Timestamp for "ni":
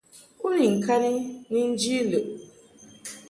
0.57-0.65, 1.51-1.61